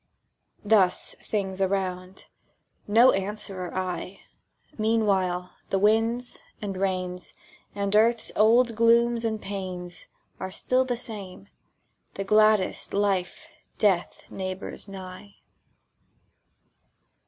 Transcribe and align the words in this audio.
Thus 0.65 1.13
things 1.21 1.61
around. 1.61 2.25
No 2.87 3.11
answerer 3.11 3.71
I... 3.75 4.21
Meanwhile 4.75 5.51
the 5.69 5.77
winds, 5.77 6.39
and 6.59 6.75
rains, 6.75 7.35
And 7.75 7.95
Earth's 7.95 8.31
old 8.35 8.75
glooms 8.75 9.23
and 9.23 9.39
pains 9.39 10.07
Are 10.39 10.49
still 10.49 10.85
the 10.85 10.97
same, 10.97 11.49
and 12.15 12.27
gladdest 12.27 12.95
Life 12.95 13.47
Death 13.77 14.23
neighbours 14.31 14.87
nigh. 14.87 15.35